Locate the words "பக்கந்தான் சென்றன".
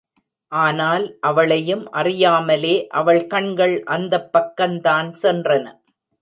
4.37-5.65